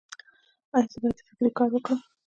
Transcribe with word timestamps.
ایا 0.75 0.87
زه 0.91 0.97
باید 1.01 1.19
فکري 1.27 1.51
کار 1.57 1.69
وکړم؟ 1.71 1.99